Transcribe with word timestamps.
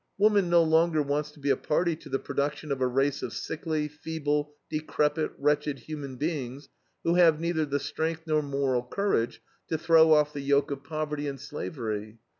Woman 0.17 0.49
no 0.49 0.63
longer 0.63 1.03
wants 1.03 1.29
to 1.29 1.39
be 1.39 1.51
a 1.51 1.55
party 1.55 1.95
to 1.97 2.09
the 2.09 2.17
production 2.17 2.71
of 2.71 2.81
a 2.81 2.87
race 2.87 3.21
of 3.21 3.33
sickly, 3.33 3.87
feeble, 3.87 4.55
decrepit, 4.67 5.31
wretched 5.37 5.77
human 5.77 6.15
beings, 6.15 6.69
who 7.03 7.13
have 7.13 7.39
neither 7.39 7.65
the 7.67 7.79
strength 7.79 8.23
nor 8.25 8.41
moral 8.41 8.81
courage 8.81 9.43
to 9.67 9.77
throw 9.77 10.11
off 10.13 10.33
the 10.33 10.41
yoke 10.41 10.71
of 10.71 10.83
poverty 10.83 11.27
and 11.27 11.39
slavery. 11.39 12.17